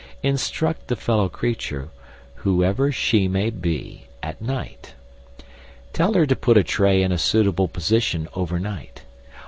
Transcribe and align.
Instruct 0.23 0.87
the 0.87 0.95
fellow 0.95 1.29
creature, 1.29 1.89
whoever 2.37 2.91
she 2.91 3.27
may 3.27 3.51
be, 3.51 4.07
at 4.23 4.41
night. 4.41 4.95
Tell 5.93 6.15
her 6.15 6.25
to 6.25 6.35
put 6.35 6.57
a 6.57 6.63
tray 6.63 7.03
in 7.03 7.11
a 7.11 7.19
suitable 7.19 7.67
position 7.67 8.27
over 8.33 8.59
night. 8.59 9.03